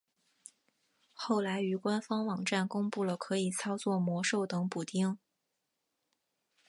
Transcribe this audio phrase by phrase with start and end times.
[1.13, 5.19] 后来于官方网站公布了可以操作魔兽等补丁。